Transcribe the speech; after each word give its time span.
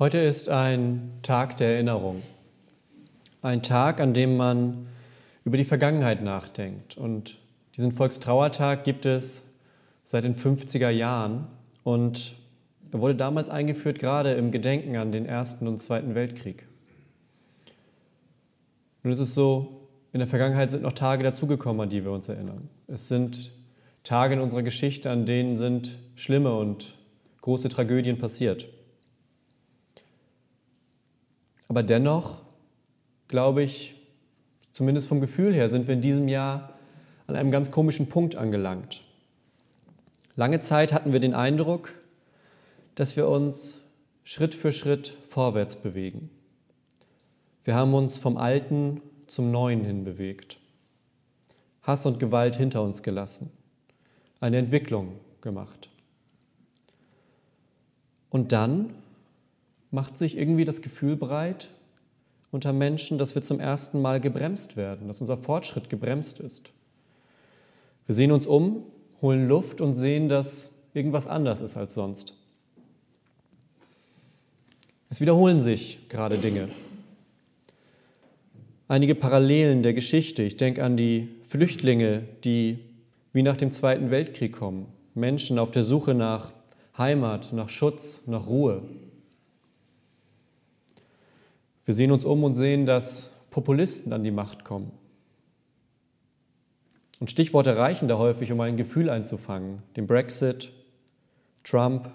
Heute 0.00 0.18
ist 0.18 0.48
ein 0.48 1.10
Tag 1.22 1.56
der 1.56 1.72
Erinnerung. 1.72 2.22
Ein 3.42 3.64
Tag, 3.64 4.00
an 4.00 4.14
dem 4.14 4.36
man 4.36 4.86
über 5.44 5.56
die 5.56 5.64
Vergangenheit 5.64 6.22
nachdenkt. 6.22 6.96
Und 6.96 7.38
diesen 7.74 7.90
Volkstrauertag 7.90 8.84
gibt 8.84 9.06
es 9.06 9.44
seit 10.04 10.22
den 10.22 10.36
50er 10.36 10.90
Jahren. 10.90 11.48
Und 11.82 12.36
er 12.92 13.00
wurde 13.00 13.16
damals 13.16 13.48
eingeführt, 13.48 13.98
gerade 13.98 14.34
im 14.34 14.52
Gedenken 14.52 14.94
an 14.94 15.10
den 15.10 15.26
Ersten 15.26 15.66
und 15.66 15.82
Zweiten 15.82 16.14
Weltkrieg. 16.14 16.68
Nun 19.02 19.12
ist 19.12 19.18
es 19.18 19.34
so, 19.34 19.88
in 20.12 20.20
der 20.20 20.28
Vergangenheit 20.28 20.70
sind 20.70 20.84
noch 20.84 20.92
Tage 20.92 21.24
dazugekommen, 21.24 21.80
an 21.80 21.88
die 21.88 22.04
wir 22.04 22.12
uns 22.12 22.28
erinnern. 22.28 22.68
Es 22.86 23.08
sind 23.08 23.50
Tage 24.04 24.34
in 24.34 24.40
unserer 24.40 24.62
Geschichte, 24.62 25.10
an 25.10 25.26
denen 25.26 25.56
sind 25.56 25.98
schlimme 26.14 26.54
und 26.54 26.94
große 27.40 27.68
Tragödien 27.68 28.18
passiert. 28.18 28.68
Aber 31.68 31.82
dennoch, 31.82 32.42
glaube 33.28 33.62
ich, 33.62 33.94
zumindest 34.72 35.08
vom 35.08 35.20
Gefühl 35.20 35.52
her, 35.52 35.68
sind 35.68 35.86
wir 35.86 35.94
in 35.94 36.00
diesem 36.00 36.28
Jahr 36.28 36.74
an 37.26 37.36
einem 37.36 37.50
ganz 37.50 37.70
komischen 37.70 38.08
Punkt 38.08 38.36
angelangt. 38.36 39.02
Lange 40.34 40.60
Zeit 40.60 40.92
hatten 40.92 41.12
wir 41.12 41.20
den 41.20 41.34
Eindruck, 41.34 41.92
dass 42.94 43.16
wir 43.16 43.28
uns 43.28 43.80
Schritt 44.24 44.54
für 44.54 44.72
Schritt 44.72 45.14
vorwärts 45.26 45.76
bewegen. 45.76 46.30
Wir 47.64 47.74
haben 47.74 47.92
uns 47.92 48.18
vom 48.18 48.36
Alten 48.36 49.02
zum 49.26 49.50
Neuen 49.50 49.84
hin 49.84 50.04
bewegt. 50.04 50.58
Hass 51.82 52.06
und 52.06 52.18
Gewalt 52.18 52.56
hinter 52.56 52.82
uns 52.82 53.02
gelassen. 53.02 53.50
Eine 54.40 54.58
Entwicklung 54.58 55.16
gemacht. 55.40 55.90
Und 58.30 58.52
dann 58.52 58.94
macht 59.90 60.16
sich 60.16 60.36
irgendwie 60.36 60.64
das 60.64 60.82
Gefühl 60.82 61.16
breit 61.16 61.68
unter 62.50 62.72
Menschen, 62.72 63.18
dass 63.18 63.34
wir 63.34 63.42
zum 63.42 63.60
ersten 63.60 64.00
Mal 64.00 64.20
gebremst 64.20 64.76
werden, 64.76 65.08
dass 65.08 65.20
unser 65.20 65.36
Fortschritt 65.36 65.90
gebremst 65.90 66.40
ist. 66.40 66.70
Wir 68.06 68.14
sehen 68.14 68.32
uns 68.32 68.46
um, 68.46 68.84
holen 69.20 69.48
Luft 69.48 69.80
und 69.80 69.96
sehen, 69.96 70.28
dass 70.28 70.70
irgendwas 70.94 71.26
anders 71.26 71.60
ist 71.60 71.76
als 71.76 71.94
sonst. 71.94 72.34
Es 75.10 75.20
wiederholen 75.20 75.60
sich 75.60 76.08
gerade 76.08 76.38
Dinge. 76.38 76.68
Einige 78.88 79.14
Parallelen 79.14 79.82
der 79.82 79.92
Geschichte. 79.92 80.42
Ich 80.42 80.56
denke 80.56 80.82
an 80.82 80.96
die 80.96 81.28
Flüchtlinge, 81.42 82.24
die 82.44 82.78
wie 83.32 83.42
nach 83.42 83.56
dem 83.56 83.72
Zweiten 83.72 84.10
Weltkrieg 84.10 84.52
kommen. 84.52 84.86
Menschen 85.14 85.58
auf 85.58 85.70
der 85.70 85.84
Suche 85.84 86.14
nach 86.14 86.52
Heimat, 86.96 87.52
nach 87.52 87.68
Schutz, 87.68 88.22
nach 88.26 88.46
Ruhe. 88.46 88.82
Wir 91.88 91.94
sehen 91.94 92.10
uns 92.10 92.26
um 92.26 92.44
und 92.44 92.54
sehen, 92.54 92.84
dass 92.84 93.32
Populisten 93.50 94.12
an 94.12 94.22
die 94.22 94.30
Macht 94.30 94.62
kommen. 94.62 94.92
Und 97.18 97.30
Stichworte 97.30 97.78
reichen 97.78 98.08
da 98.08 98.18
häufig, 98.18 98.52
um 98.52 98.60
ein 98.60 98.76
Gefühl 98.76 99.08
einzufangen. 99.08 99.82
Den 99.96 100.06
Brexit, 100.06 100.70
Trump. 101.64 102.10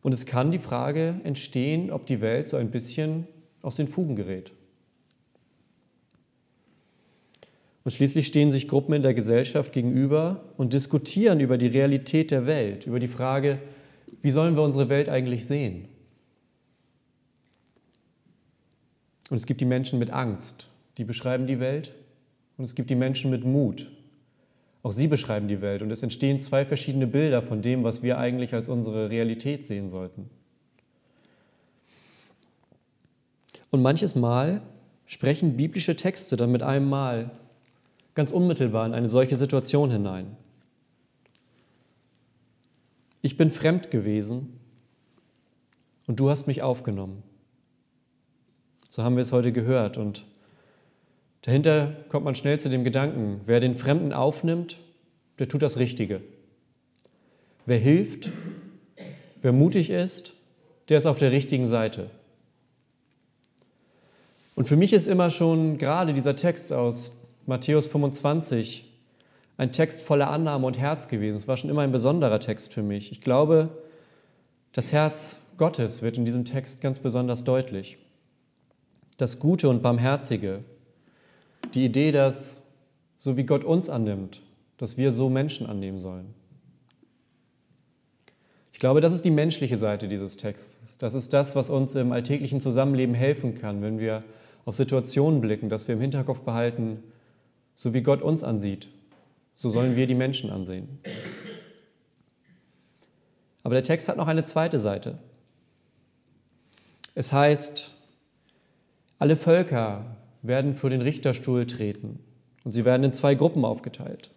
Und 0.00 0.14
es 0.14 0.24
kann 0.24 0.50
die 0.50 0.58
Frage 0.58 1.20
entstehen, 1.24 1.90
ob 1.90 2.06
die 2.06 2.22
Welt 2.22 2.48
so 2.48 2.56
ein 2.56 2.70
bisschen 2.70 3.28
aus 3.60 3.76
den 3.76 3.88
Fugen 3.88 4.16
gerät. 4.16 4.52
Und 7.84 7.90
schließlich 7.90 8.26
stehen 8.26 8.50
sich 8.50 8.68
Gruppen 8.68 8.94
in 8.94 9.02
der 9.02 9.12
Gesellschaft 9.12 9.70
gegenüber 9.70 10.44
und 10.56 10.72
diskutieren 10.72 11.40
über 11.40 11.58
die 11.58 11.66
Realität 11.66 12.30
der 12.30 12.46
Welt, 12.46 12.86
über 12.86 13.00
die 13.00 13.08
Frage, 13.08 13.58
wie 14.22 14.30
sollen 14.30 14.56
wir 14.56 14.62
unsere 14.62 14.88
Welt 14.88 15.10
eigentlich 15.10 15.46
sehen? 15.46 15.91
Und 19.32 19.38
es 19.38 19.46
gibt 19.46 19.62
die 19.62 19.64
Menschen 19.64 19.98
mit 19.98 20.10
Angst, 20.10 20.68
die 20.98 21.04
beschreiben 21.04 21.46
die 21.46 21.58
Welt. 21.58 21.94
Und 22.58 22.64
es 22.64 22.74
gibt 22.74 22.90
die 22.90 22.94
Menschen 22.94 23.30
mit 23.30 23.44
Mut. 23.44 23.90
Auch 24.82 24.92
sie 24.92 25.06
beschreiben 25.06 25.48
die 25.48 25.62
Welt. 25.62 25.80
Und 25.80 25.90
es 25.90 26.02
entstehen 26.02 26.38
zwei 26.42 26.66
verschiedene 26.66 27.06
Bilder 27.06 27.40
von 27.40 27.62
dem, 27.62 27.82
was 27.82 28.02
wir 28.02 28.18
eigentlich 28.18 28.52
als 28.52 28.68
unsere 28.68 29.08
Realität 29.08 29.64
sehen 29.64 29.88
sollten. 29.88 30.28
Und 33.70 33.80
manches 33.80 34.14
Mal 34.14 34.60
sprechen 35.06 35.56
biblische 35.56 35.96
Texte 35.96 36.36
dann 36.36 36.52
mit 36.52 36.62
einem 36.62 36.90
Mal 36.90 37.30
ganz 38.14 38.32
unmittelbar 38.32 38.84
in 38.84 38.92
eine 38.92 39.08
solche 39.08 39.38
Situation 39.38 39.90
hinein. 39.90 40.36
Ich 43.22 43.38
bin 43.38 43.50
fremd 43.50 43.90
gewesen 43.90 44.60
und 46.06 46.20
du 46.20 46.28
hast 46.28 46.46
mich 46.46 46.60
aufgenommen. 46.60 47.22
So 48.94 49.02
haben 49.02 49.16
wir 49.16 49.22
es 49.22 49.32
heute 49.32 49.52
gehört. 49.52 49.96
Und 49.96 50.26
dahinter 51.40 51.96
kommt 52.10 52.26
man 52.26 52.34
schnell 52.34 52.60
zu 52.60 52.68
dem 52.68 52.84
Gedanken, 52.84 53.40
wer 53.46 53.58
den 53.58 53.74
Fremden 53.74 54.12
aufnimmt, 54.12 54.76
der 55.38 55.48
tut 55.48 55.62
das 55.62 55.78
Richtige. 55.78 56.20
Wer 57.64 57.78
hilft, 57.78 58.28
wer 59.40 59.52
mutig 59.52 59.88
ist, 59.88 60.34
der 60.90 60.98
ist 60.98 61.06
auf 61.06 61.18
der 61.18 61.32
richtigen 61.32 61.68
Seite. 61.68 62.10
Und 64.56 64.68
für 64.68 64.76
mich 64.76 64.92
ist 64.92 65.06
immer 65.06 65.30
schon 65.30 65.78
gerade 65.78 66.12
dieser 66.12 66.36
Text 66.36 66.70
aus 66.70 67.14
Matthäus 67.46 67.86
25 67.86 68.84
ein 69.56 69.72
Text 69.72 70.02
voller 70.02 70.28
Annahme 70.28 70.66
und 70.66 70.78
Herz 70.78 71.08
gewesen. 71.08 71.36
Es 71.36 71.48
war 71.48 71.56
schon 71.56 71.70
immer 71.70 71.80
ein 71.80 71.92
besonderer 71.92 72.40
Text 72.40 72.74
für 72.74 72.82
mich. 72.82 73.10
Ich 73.10 73.22
glaube, 73.22 73.70
das 74.72 74.92
Herz 74.92 75.36
Gottes 75.56 76.02
wird 76.02 76.18
in 76.18 76.26
diesem 76.26 76.44
Text 76.44 76.82
ganz 76.82 76.98
besonders 76.98 77.44
deutlich 77.44 77.96
das 79.16 79.38
Gute 79.38 79.68
und 79.68 79.82
Barmherzige, 79.82 80.64
die 81.74 81.84
Idee, 81.84 82.12
dass 82.12 82.62
so 83.18 83.36
wie 83.36 83.44
Gott 83.44 83.64
uns 83.64 83.88
annimmt, 83.88 84.42
dass 84.78 84.96
wir 84.96 85.12
so 85.12 85.30
Menschen 85.30 85.66
annehmen 85.66 86.00
sollen. 86.00 86.34
Ich 88.72 88.80
glaube, 88.80 89.00
das 89.00 89.14
ist 89.14 89.24
die 89.24 89.30
menschliche 89.30 89.78
Seite 89.78 90.08
dieses 90.08 90.36
Textes. 90.36 90.98
Das 90.98 91.14
ist 91.14 91.32
das, 91.32 91.54
was 91.54 91.70
uns 91.70 91.94
im 91.94 92.10
alltäglichen 92.10 92.60
Zusammenleben 92.60 93.14
helfen 93.14 93.54
kann, 93.54 93.80
wenn 93.80 94.00
wir 94.00 94.24
auf 94.64 94.74
Situationen 94.74 95.40
blicken, 95.40 95.68
dass 95.68 95.86
wir 95.86 95.94
im 95.94 96.00
Hinterkopf 96.00 96.40
behalten, 96.40 97.02
so 97.76 97.94
wie 97.94 98.02
Gott 98.02 98.22
uns 98.22 98.42
ansieht, 98.42 98.88
so 99.54 99.70
sollen 99.70 99.96
wir 99.96 100.06
die 100.06 100.14
Menschen 100.14 100.50
ansehen. 100.50 100.98
Aber 103.62 103.74
der 103.74 103.84
Text 103.84 104.08
hat 104.08 104.16
noch 104.16 104.26
eine 104.26 104.44
zweite 104.44 104.80
Seite. 104.80 105.18
Es 107.14 107.32
heißt, 107.32 107.92
alle 109.22 109.36
Völker 109.36 110.16
werden 110.42 110.74
vor 110.74 110.90
den 110.90 111.00
Richterstuhl 111.00 111.64
treten 111.64 112.18
und 112.64 112.72
sie 112.72 112.84
werden 112.84 113.04
in 113.04 113.12
zwei 113.12 113.36
Gruppen 113.36 113.64
aufgeteilt. 113.64 114.30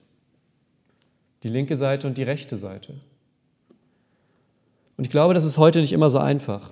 Die 1.42 1.50
linke 1.50 1.76
Seite 1.76 2.06
und 2.06 2.20
die 2.20 2.24
rechte 2.24 2.56
Seite. 2.56 2.94
Und 4.96 5.04
ich 5.04 5.10
glaube, 5.10 5.34
das 5.34 5.44
ist 5.44 5.58
heute 5.58 5.80
nicht 5.80 5.92
immer 5.92 6.12
so 6.12 6.20
einfach. 6.20 6.72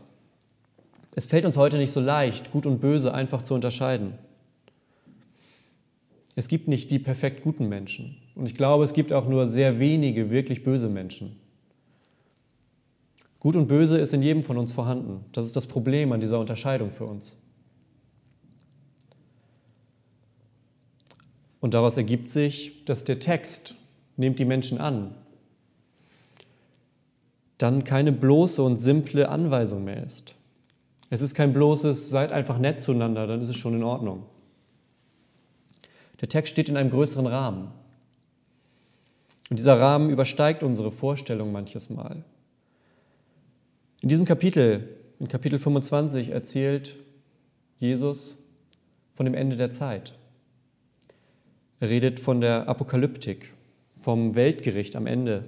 Es 1.15 1.25
fällt 1.25 1.43
uns 1.43 1.57
heute 1.57 1.79
nicht 1.79 1.91
so 1.91 2.01
leicht, 2.01 2.51
gut 2.51 2.67
und 2.67 2.81
böse 2.81 3.11
einfach 3.15 3.41
zu 3.41 3.55
unterscheiden. 3.55 4.13
Es 6.35 6.47
gibt 6.47 6.67
nicht 6.67 6.91
die 6.91 6.99
perfekt 6.99 7.41
guten 7.41 7.67
Menschen. 7.67 8.17
Und 8.35 8.45
ich 8.45 8.53
glaube, 8.53 8.83
es 8.83 8.93
gibt 8.93 9.11
auch 9.11 9.27
nur 9.27 9.47
sehr 9.47 9.79
wenige 9.79 10.29
wirklich 10.29 10.63
böse 10.63 10.87
Menschen. 10.87 11.35
Gut 13.39 13.55
und 13.55 13.65
böse 13.65 13.97
ist 13.97 14.13
in 14.13 14.21
jedem 14.21 14.43
von 14.43 14.59
uns 14.59 14.71
vorhanden. 14.71 15.25
Das 15.31 15.47
ist 15.47 15.55
das 15.55 15.65
Problem 15.65 16.11
an 16.11 16.21
dieser 16.21 16.39
Unterscheidung 16.39 16.91
für 16.91 17.05
uns. 17.05 17.37
Und 21.63 21.73
daraus 21.75 21.95
ergibt 21.95 22.29
sich, 22.29 22.83
dass 22.83 23.05
der 23.05 23.21
Text, 23.21 23.75
nehmt 24.17 24.37
die 24.37 24.43
Menschen 24.43 24.79
an, 24.79 25.15
dann 27.57 27.85
keine 27.85 28.11
bloße 28.11 28.61
und 28.61 28.75
simple 28.79 29.29
Anweisung 29.29 29.85
mehr 29.85 30.03
ist. 30.03 30.35
Es 31.09 31.21
ist 31.21 31.35
kein 31.35 31.53
bloßes, 31.53 32.09
seid 32.09 32.33
einfach 32.33 32.57
nett 32.57 32.81
zueinander, 32.81 33.27
dann 33.27 33.41
ist 33.41 33.47
es 33.47 33.55
schon 33.55 33.75
in 33.75 33.83
Ordnung. 33.83 34.25
Der 36.19 36.27
Text 36.27 36.51
steht 36.51 36.67
in 36.67 36.75
einem 36.75 36.89
größeren 36.89 37.27
Rahmen. 37.27 37.71
Und 39.49 39.57
dieser 39.57 39.79
Rahmen 39.79 40.09
übersteigt 40.09 40.63
unsere 40.63 40.91
Vorstellung 40.91 41.53
manches 41.53 41.89
Mal. 41.89 42.25
In 44.01 44.09
diesem 44.09 44.25
Kapitel, 44.25 44.97
in 45.21 45.29
Kapitel 45.29 45.59
25, 45.59 46.27
erzählt 46.27 46.97
Jesus 47.77 48.35
von 49.13 49.25
dem 49.25 49.33
Ende 49.33 49.55
der 49.55 49.71
Zeit. 49.71 50.13
Er 51.83 51.89
redet 51.89 52.21
von 52.21 52.39
der 52.39 52.69
Apokalyptik, 52.69 53.51
vom 53.99 54.35
Weltgericht 54.35 54.95
am 54.95 55.05
Ende, 55.05 55.43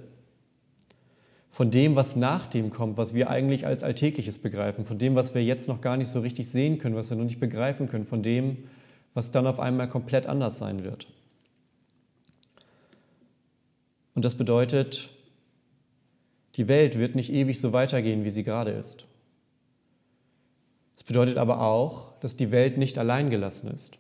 von 1.47 1.71
dem, 1.71 1.95
was 1.95 2.17
nach 2.17 2.47
dem 2.47 2.71
kommt, 2.71 2.97
was 2.97 3.13
wir 3.13 3.29
eigentlich 3.29 3.65
als 3.65 3.83
Alltägliches 3.83 4.39
begreifen, 4.39 4.83
von 4.83 4.97
dem, 4.97 5.15
was 5.15 5.33
wir 5.33 5.41
jetzt 5.41 5.69
noch 5.69 5.79
gar 5.79 5.95
nicht 5.95 6.09
so 6.09 6.19
richtig 6.19 6.49
sehen 6.49 6.77
können, 6.77 6.97
was 6.97 7.09
wir 7.09 7.15
noch 7.15 7.23
nicht 7.23 7.39
begreifen 7.39 7.87
können, 7.87 8.03
von 8.03 8.21
dem, 8.21 8.65
was 9.13 9.31
dann 9.31 9.47
auf 9.47 9.61
einmal 9.61 9.87
komplett 9.87 10.25
anders 10.25 10.57
sein 10.57 10.83
wird. 10.83 11.07
Und 14.13 14.25
das 14.25 14.35
bedeutet, 14.35 15.11
die 16.55 16.67
Welt 16.67 16.99
wird 16.99 17.15
nicht 17.15 17.31
ewig 17.31 17.61
so 17.61 17.71
weitergehen, 17.71 18.25
wie 18.25 18.29
sie 18.31 18.43
gerade 18.43 18.71
ist. 18.71 19.05
Es 20.97 21.03
bedeutet 21.03 21.38
aber 21.38 21.61
auch, 21.61 22.19
dass 22.19 22.35
die 22.35 22.51
Welt 22.51 22.77
nicht 22.77 22.97
allein 22.97 23.29
gelassen 23.29 23.71
ist. 23.73 23.99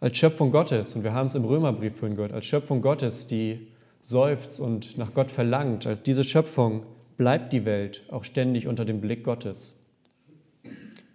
Als 0.00 0.16
Schöpfung 0.16 0.52
Gottes, 0.52 0.94
und 0.94 1.02
wir 1.02 1.12
haben 1.12 1.26
es 1.26 1.34
im 1.34 1.44
Römerbrief 1.44 1.96
vorhin 1.96 2.16
gehört, 2.16 2.32
als 2.32 2.46
Schöpfung 2.46 2.82
Gottes, 2.82 3.26
die 3.26 3.68
seufzt 4.00 4.60
und 4.60 4.96
nach 4.96 5.12
Gott 5.12 5.30
verlangt, 5.30 5.86
als 5.86 6.02
diese 6.02 6.22
Schöpfung 6.22 6.86
bleibt 7.16 7.52
die 7.52 7.64
Welt 7.64 8.04
auch 8.10 8.24
ständig 8.24 8.68
unter 8.68 8.84
dem 8.84 9.00
Blick 9.00 9.24
Gottes. 9.24 9.74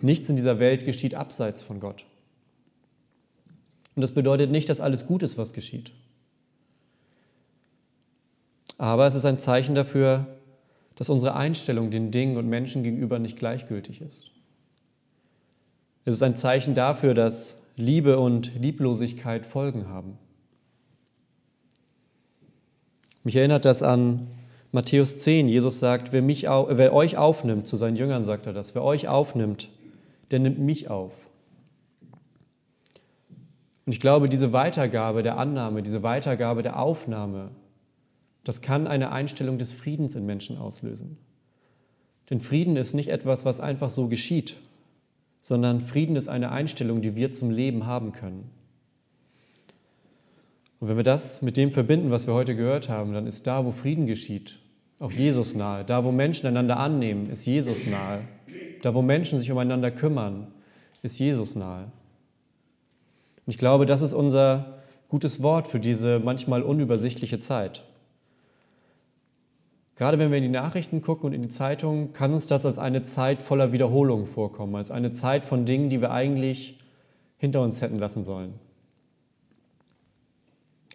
Nichts 0.01 0.27
in 0.27 0.35
dieser 0.35 0.59
Welt 0.59 0.83
geschieht 0.83 1.15
abseits 1.15 1.63
von 1.63 1.79
Gott. 1.79 2.05
Und 3.95 4.01
das 4.01 4.11
bedeutet 4.11 4.51
nicht, 4.51 4.67
dass 4.67 4.81
alles 4.81 5.05
gut 5.05 5.23
ist, 5.23 5.37
was 5.37 5.53
geschieht. 5.53 5.93
Aber 8.77 9.07
es 9.07 9.15
ist 9.15 9.23
ein 9.23 9.39
Zeichen 9.39 9.75
dafür, 9.75 10.27
dass 10.95 11.09
unsere 11.09 11.35
Einstellung 11.35 11.89
den 11.89 12.11
Dingen 12.11 12.35
und 12.35 12.49
Menschen 12.49 12.83
gegenüber 12.83 13.17
nicht 13.17 13.39
gleichgültig 13.39 14.01
ist. 14.01 14.31
Es 16.03 16.15
ist 16.15 16.23
ein 16.23 16.35
Zeichen 16.35 16.75
dafür, 16.75 17.13
dass 17.13 17.62
Liebe 17.75 18.19
und 18.19 18.53
Lieblosigkeit 18.55 19.45
Folgen 19.45 19.87
haben. 19.87 20.17
Mich 23.23 23.35
erinnert 23.35 23.65
das 23.65 23.81
an 23.81 24.27
Matthäus 24.71 25.17
10. 25.17 25.47
Jesus 25.47 25.79
sagt, 25.79 26.11
wer, 26.11 26.21
mich, 26.21 26.43
wer 26.43 26.93
euch 26.93 27.17
aufnimmt, 27.17 27.67
zu 27.67 27.77
seinen 27.77 27.95
Jüngern 27.95 28.23
sagt 28.23 28.45
er 28.45 28.53
das, 28.53 28.75
wer 28.75 28.83
euch 28.83 29.07
aufnimmt, 29.07 29.69
der 30.31 30.39
nimmt 30.39 30.59
mich 30.59 30.89
auf. 30.89 31.13
Und 33.85 33.91
ich 33.91 33.99
glaube, 33.99 34.29
diese 34.29 34.53
Weitergabe 34.53 35.23
der 35.23 35.37
Annahme, 35.37 35.83
diese 35.83 36.03
Weitergabe 36.03 36.63
der 36.63 36.79
Aufnahme, 36.79 37.51
das 38.43 38.61
kann 38.61 38.87
eine 38.87 39.11
Einstellung 39.11 39.57
des 39.57 39.71
Friedens 39.71 40.15
in 40.15 40.25
Menschen 40.25 40.57
auslösen. 40.57 41.17
Denn 42.29 42.39
Frieden 42.39 42.75
ist 42.75 42.93
nicht 42.93 43.09
etwas, 43.09 43.45
was 43.45 43.59
einfach 43.59 43.89
so 43.89 44.07
geschieht, 44.07 44.57
sondern 45.43 45.81
Frieden 45.81 46.15
ist 46.15 46.29
eine 46.29 46.53
Einstellung, 46.53 47.01
die 47.01 47.17
wir 47.17 47.29
zum 47.31 47.51
Leben 47.51 47.85
haben 47.85 48.13
können. 48.13 48.49
Und 50.79 50.87
wenn 50.87 50.95
wir 50.95 51.03
das 51.03 51.41
mit 51.41 51.57
dem 51.57 51.73
verbinden, 51.73 52.11
was 52.11 52.27
wir 52.27 52.33
heute 52.33 52.55
gehört 52.55 52.87
haben, 52.87 53.13
dann 53.13 53.27
ist 53.27 53.45
da, 53.45 53.65
wo 53.65 53.71
Frieden 53.71 54.07
geschieht, 54.07 54.59
auch 54.99 55.11
Jesus 55.11 55.53
nahe. 55.53 55.83
Da, 55.83 56.05
wo 56.05 56.13
Menschen 56.13 56.47
einander 56.47 56.77
annehmen, 56.77 57.29
ist 57.29 57.45
Jesus 57.45 57.85
nahe. 57.85 58.21
Da, 58.83 58.93
wo 58.93 59.01
Menschen 59.01 59.37
sich 59.37 59.51
umeinander 59.51 59.91
kümmern, 59.91 60.47
ist 61.01 61.19
Jesus 61.19 61.55
nahe. 61.55 61.91
Und 63.45 63.51
ich 63.51 63.57
glaube, 63.57 63.85
das 63.85 64.01
ist 64.01 64.13
unser 64.13 64.81
gutes 65.09 65.43
Wort 65.43 65.67
für 65.67 65.81
diese 65.81 66.19
manchmal 66.19 66.61
unübersichtliche 66.61 67.39
Zeit. 67.39 67.83
Gerade 69.95 70.17
wenn 70.17 70.31
wir 70.31 70.37
in 70.37 70.43
die 70.43 70.49
Nachrichten 70.49 71.01
gucken 71.01 71.27
und 71.27 71.33
in 71.33 71.43
die 71.43 71.49
Zeitungen, 71.49 72.13
kann 72.13 72.33
uns 72.33 72.47
das 72.47 72.65
als 72.65 72.79
eine 72.79 73.03
Zeit 73.03 73.43
voller 73.43 73.71
Wiederholungen 73.71 74.25
vorkommen, 74.25 74.75
als 74.75 74.89
eine 74.89 75.11
Zeit 75.11 75.45
von 75.45 75.65
Dingen, 75.65 75.89
die 75.89 76.01
wir 76.01 76.11
eigentlich 76.11 76.79
hinter 77.37 77.61
uns 77.61 77.81
hätten 77.81 77.99
lassen 77.99 78.23
sollen. 78.23 78.53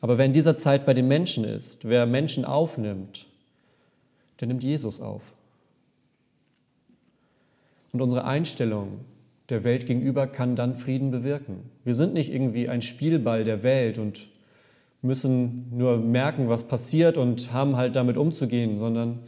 Aber 0.00 0.18
wer 0.18 0.26
in 0.26 0.32
dieser 0.32 0.56
Zeit 0.56 0.84
bei 0.84 0.94
den 0.94 1.08
Menschen 1.08 1.44
ist, 1.44 1.88
wer 1.88 2.06
Menschen 2.06 2.44
aufnimmt, 2.44 3.26
der 4.40 4.48
nimmt 4.48 4.64
Jesus 4.64 5.00
auf. 5.00 5.22
Und 7.92 8.00
unsere 8.00 8.24
Einstellung 8.24 9.00
der 9.48 9.64
Welt 9.64 9.86
gegenüber 9.86 10.26
kann 10.26 10.56
dann 10.56 10.74
Frieden 10.74 11.10
bewirken. 11.10 11.70
Wir 11.84 11.94
sind 11.94 12.14
nicht 12.14 12.32
irgendwie 12.32 12.68
ein 12.68 12.82
Spielball 12.82 13.44
der 13.44 13.62
Welt 13.62 13.98
und 13.98 14.28
müssen 15.02 15.66
nur 15.76 15.98
merken, 15.98 16.48
was 16.48 16.64
passiert 16.64 17.18
und 17.18 17.52
haben 17.52 17.76
halt 17.76 17.96
damit 17.96 18.16
umzugehen, 18.16 18.78
sondern 18.78 19.20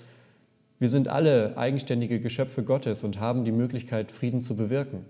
wir 0.79 0.89
sind 0.89 1.09
alle 1.09 1.57
eigenständige 1.57 2.21
Geschöpfe 2.21 2.65
Gottes 2.65 3.05
und 3.05 3.21
haben 3.21 3.45
die 3.45 3.53
Möglichkeit, 3.53 4.11
Frieden 4.11 4.41
zu 4.41 4.57
bewirken. 4.57 5.05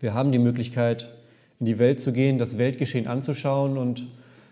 Wir 0.00 0.14
haben 0.14 0.32
die 0.32 0.38
Möglichkeit, 0.38 1.12
in 1.58 1.66
die 1.66 1.78
Welt 1.78 2.00
zu 2.00 2.12
gehen, 2.12 2.38
das 2.38 2.58
Weltgeschehen 2.58 3.06
anzuschauen 3.06 3.76
und 3.76 4.06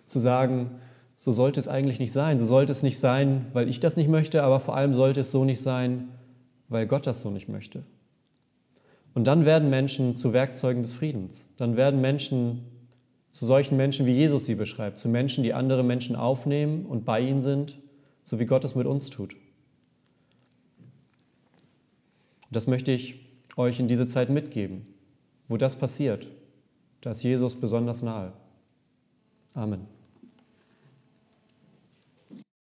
zu 0.07 0.19
sagen, 0.19 0.71
so 1.17 1.33
sollte 1.33 1.61
es 1.61 1.69
eigentlich 1.69 2.01
nicht 2.01 2.13
sein. 2.13 2.39
So 2.39 2.45
sollte 2.45 2.73
es 2.73 2.83
nicht 2.83 2.99
sein, 2.99 3.47
weil 3.53 3.69
ich 3.69 3.81
das 3.81 3.97
nicht 3.97 4.09
möchte, 4.09 4.43
aber 4.43 4.61
vor 4.61 4.77
allem 4.77 4.95
sollte 4.95 5.21
es 5.21 5.31
so 5.31 5.45
nicht 5.45 5.61
sein, 5.63 6.09
weil 6.69 6.87
Gott 6.87 7.07
das 7.07 7.21
so 7.21 7.31
nicht 7.31 7.49
möchte. 7.49 7.83
Und 9.15 9.29
dann 9.29 9.45
werden 9.45 9.71
Menschen 9.71 10.17
zu 10.17 10.33
Werkzeugen 10.33 10.83
des 10.83 10.93
Friedens. 10.93 11.47
Dann 11.57 11.77
werden 11.77 12.01
Menschen 12.01 12.65
zu 13.35 13.47
solchen 13.47 13.77
Menschen, 13.77 14.07
wie 14.07 14.13
Jesus 14.13 14.47
sie 14.47 14.55
beschreibt, 14.55 15.01
zu 15.01 15.09
Menschen, 15.09 15.43
die 15.43 15.55
andere 15.55 15.83
Menschen 15.83 16.15
aufnehmen 16.15 16.87
und 16.87 17.05
bei 17.05 17.21
ihnen 17.21 17.43
sind, 17.43 17.77
so 18.23 18.39
wie 18.39 18.47
Gott 18.47 18.63
es 18.63 18.77
mit 18.77 18.87
uns 18.87 19.11
tut. 19.11 19.35
Und 19.35 19.41
das 22.53 22.69
möchte 22.69 22.93
ich 22.93 23.27
euch 23.57 23.81
in 23.81 23.89
diese 23.89 24.07
Zeit 24.07 24.31
mitgeben. 24.31 24.87
Wo 25.49 25.57
das 25.57 25.75
passiert, 25.75 26.29
da 27.01 27.11
ist 27.11 27.25
Jesus 27.25 27.57
besonders 27.57 28.03
nahe. 28.03 28.33
Amen. 29.53 29.89